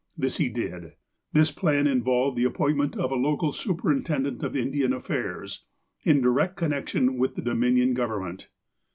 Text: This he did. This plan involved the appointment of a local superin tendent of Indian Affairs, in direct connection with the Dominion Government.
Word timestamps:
This 0.17 0.37
he 0.37 0.49
did. 0.49 0.93
This 1.31 1.51
plan 1.51 1.85
involved 1.85 2.35
the 2.35 2.43
appointment 2.43 2.97
of 2.97 3.11
a 3.11 3.15
local 3.15 3.51
superin 3.51 4.03
tendent 4.03 4.41
of 4.41 4.55
Indian 4.55 4.93
Affairs, 4.93 5.63
in 6.01 6.21
direct 6.23 6.57
connection 6.57 7.19
with 7.19 7.35
the 7.35 7.41
Dominion 7.43 7.93
Government. 7.93 8.49